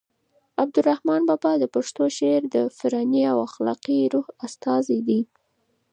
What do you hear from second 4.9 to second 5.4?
دی.